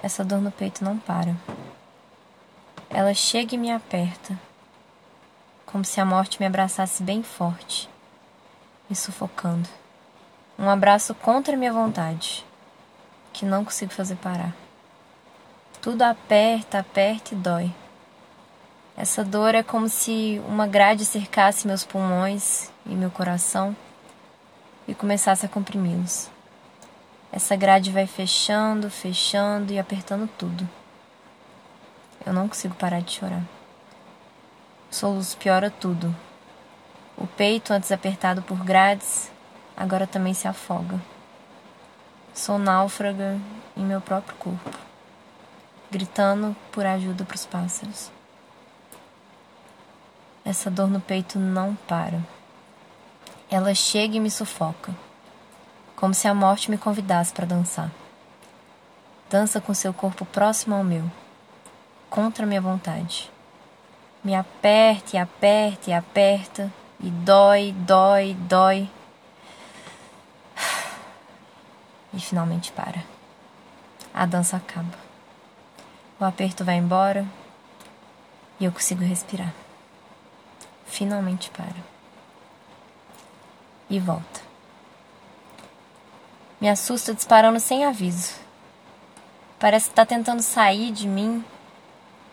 Essa 0.00 0.24
dor 0.24 0.40
no 0.40 0.52
peito 0.52 0.84
não 0.84 0.96
para. 0.96 1.34
Ela 2.88 3.12
chega 3.12 3.56
e 3.56 3.58
me 3.58 3.72
aperta, 3.72 4.38
como 5.66 5.84
se 5.84 6.00
a 6.00 6.04
morte 6.04 6.38
me 6.38 6.46
abraçasse 6.46 7.02
bem 7.02 7.20
forte, 7.22 7.90
me 8.88 8.94
sufocando. 8.94 9.68
Um 10.56 10.70
abraço 10.70 11.16
contra 11.16 11.56
minha 11.56 11.72
vontade, 11.72 12.46
que 13.32 13.44
não 13.44 13.64
consigo 13.64 13.92
fazer 13.92 14.14
parar. 14.16 14.54
Tudo 15.82 16.02
aperta, 16.02 16.78
aperta 16.78 17.34
e 17.34 17.36
dói. 17.36 17.74
Essa 18.96 19.24
dor 19.24 19.54
é 19.54 19.62
como 19.64 19.88
se 19.88 20.40
uma 20.48 20.66
grade 20.66 21.04
cercasse 21.04 21.66
meus 21.66 21.84
pulmões 21.84 22.70
e 22.86 22.94
meu 22.94 23.10
coração 23.10 23.76
e 24.86 24.94
começasse 24.94 25.44
a 25.44 25.48
comprimi-los. 25.48 26.30
Essa 27.38 27.54
grade 27.54 27.92
vai 27.92 28.04
fechando, 28.04 28.90
fechando 28.90 29.72
e 29.72 29.78
apertando 29.78 30.28
tudo. 30.36 30.68
Eu 32.26 32.32
não 32.32 32.48
consigo 32.48 32.74
parar 32.74 33.00
de 33.00 33.12
chorar. 33.12 33.44
Soluço 34.90 35.36
piora 35.36 35.70
tudo. 35.70 36.12
O 37.16 37.28
peito, 37.28 37.72
antes 37.72 37.92
apertado 37.92 38.42
por 38.42 38.64
grades, 38.64 39.30
agora 39.76 40.04
também 40.04 40.34
se 40.34 40.48
afoga. 40.48 41.00
Sou 42.34 42.58
náufraga 42.58 43.38
em 43.76 43.84
meu 43.84 44.00
próprio 44.00 44.34
corpo, 44.34 44.70
gritando 45.92 46.56
por 46.72 46.84
ajuda 46.84 47.24
para 47.24 47.36
os 47.36 47.46
pássaros. 47.46 48.10
Essa 50.44 50.68
dor 50.68 50.90
no 50.90 51.00
peito 51.00 51.38
não 51.38 51.76
para. 51.86 52.20
Ela 53.48 53.76
chega 53.76 54.16
e 54.16 54.20
me 54.20 54.28
sufoca 54.28 54.92
como 55.98 56.14
se 56.14 56.28
a 56.28 56.34
morte 56.34 56.70
me 56.70 56.78
convidasse 56.78 57.32
para 57.32 57.44
dançar. 57.44 57.90
Dança 59.28 59.60
com 59.60 59.74
seu 59.74 59.92
corpo 59.92 60.24
próximo 60.24 60.76
ao 60.76 60.84
meu, 60.84 61.10
contra 62.08 62.46
minha 62.46 62.60
vontade. 62.60 63.28
Me 64.22 64.32
aperta 64.32 65.16
e 65.16 65.18
aperta 65.18 65.90
e 65.90 65.92
aperta, 65.92 66.72
e 67.00 67.10
dói, 67.10 67.72
dói, 67.72 68.34
dói. 68.34 68.88
E 72.14 72.20
finalmente 72.20 72.70
para. 72.70 73.02
A 74.14 74.24
dança 74.24 74.56
acaba. 74.56 74.96
O 76.20 76.24
aperto 76.24 76.64
vai 76.64 76.76
embora 76.76 77.26
e 78.60 78.64
eu 78.64 78.72
consigo 78.72 79.02
respirar. 79.02 79.52
Finalmente 80.86 81.50
para. 81.50 81.76
E 83.90 83.98
volta. 83.98 84.47
Me 86.60 86.68
assusta 86.68 87.14
disparando 87.14 87.60
sem 87.60 87.84
aviso. 87.84 88.34
Parece 89.60 89.86
que 89.86 89.92
está 89.92 90.04
tentando 90.04 90.42
sair 90.42 90.90
de 90.90 91.06
mim. 91.06 91.44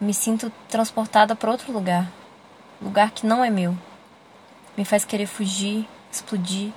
Me 0.00 0.14
sinto 0.14 0.50
transportada 0.70 1.36
para 1.36 1.50
outro 1.50 1.70
lugar. 1.70 2.10
Lugar 2.80 3.10
que 3.10 3.26
não 3.26 3.44
é 3.44 3.50
meu. 3.50 3.76
Me 4.74 4.86
faz 4.86 5.04
querer 5.04 5.26
fugir, 5.26 5.86
explodir. 6.10 6.72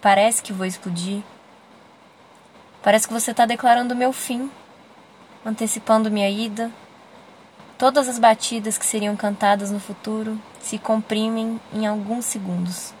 Parece 0.00 0.42
que 0.42 0.52
vou 0.52 0.66
explodir. 0.66 1.22
Parece 2.82 3.06
que 3.06 3.14
você 3.14 3.30
está 3.30 3.46
declarando 3.46 3.94
o 3.94 3.96
meu 3.96 4.12
fim, 4.12 4.50
antecipando 5.46 6.10
minha 6.10 6.28
ida. 6.28 6.72
Todas 7.78 8.08
as 8.08 8.18
batidas 8.18 8.76
que 8.76 8.84
seriam 8.84 9.14
cantadas 9.14 9.70
no 9.70 9.78
futuro 9.78 10.40
se 10.60 10.76
comprimem 10.76 11.60
em 11.72 11.86
alguns 11.86 12.24
segundos. 12.24 12.92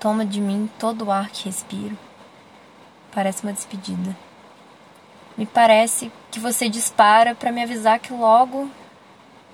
Toma 0.00 0.26
de 0.26 0.40
mim 0.40 0.68
todo 0.76 1.04
o 1.04 1.12
ar 1.12 1.30
que 1.30 1.44
respiro 1.44 1.96
Parece 3.14 3.44
uma 3.44 3.52
despedida. 3.52 4.16
Me 5.38 5.46
parece 5.46 6.10
que 6.32 6.40
você 6.40 6.68
dispara 6.68 7.32
para 7.32 7.52
me 7.52 7.62
avisar 7.62 8.00
que 8.00 8.12
logo 8.12 8.68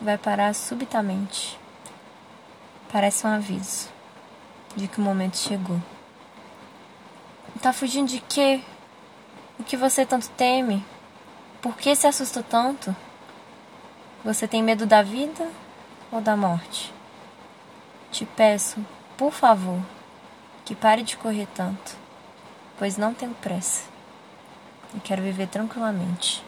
vai 0.00 0.16
parar 0.16 0.54
subitamente. 0.54 1.58
Parece 2.90 3.26
um 3.26 3.30
aviso 3.30 3.90
de 4.74 4.88
que 4.88 4.98
o 4.98 5.04
momento 5.04 5.36
chegou. 5.36 5.78
Tá 7.60 7.70
fugindo 7.70 8.08
de 8.08 8.20
quê? 8.20 8.62
O 9.58 9.64
que 9.64 9.76
você 9.76 10.06
tanto 10.06 10.30
teme? 10.30 10.82
Por 11.60 11.76
que 11.76 11.94
se 11.94 12.06
assusta 12.06 12.42
tanto? 12.42 12.96
Você 14.24 14.48
tem 14.48 14.62
medo 14.62 14.86
da 14.86 15.02
vida 15.02 15.46
ou 16.10 16.22
da 16.22 16.34
morte? 16.34 16.94
Te 18.10 18.24
peço, 18.24 18.82
por 19.18 19.32
favor, 19.32 19.80
que 20.64 20.74
pare 20.74 21.02
de 21.02 21.18
correr 21.18 21.46
tanto 21.54 22.09
pois 22.80 22.96
não 22.96 23.12
tenho 23.12 23.34
pressa 23.34 23.84
e 24.94 25.00
quero 25.00 25.20
viver 25.20 25.48
tranquilamente. 25.48 26.42